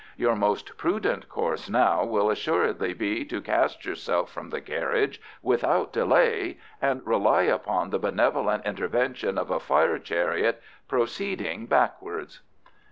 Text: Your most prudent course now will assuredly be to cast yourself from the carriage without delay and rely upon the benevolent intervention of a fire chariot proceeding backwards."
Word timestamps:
Your 0.17 0.35
most 0.35 0.77
prudent 0.79 1.29
course 1.29 1.69
now 1.69 2.03
will 2.03 2.31
assuredly 2.31 2.91
be 2.95 3.23
to 3.25 3.39
cast 3.39 3.85
yourself 3.85 4.31
from 4.31 4.49
the 4.49 4.59
carriage 4.59 5.21
without 5.43 5.93
delay 5.93 6.57
and 6.81 7.05
rely 7.05 7.43
upon 7.43 7.91
the 7.91 7.99
benevolent 7.99 8.65
intervention 8.65 9.37
of 9.37 9.51
a 9.51 9.59
fire 9.59 9.99
chariot 9.99 10.59
proceeding 10.87 11.67
backwards." 11.67 12.39